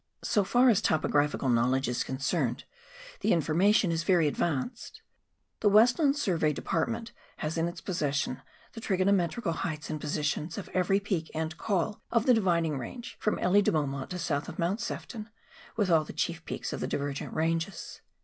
[0.23, 2.63] So far as topographical knowledge is concerned,
[3.19, 5.03] the informa tion is very advanced.
[5.59, 8.41] The Westland Survey Department has in its possession
[8.73, 13.37] the trigonometrical heights and positions of ever}' peak and col of the Dividing Range, from
[13.37, 15.29] Elie de Beau mont to south of Mount Sefton,
[15.75, 18.01] with all the chief peaks of the divergent ranges.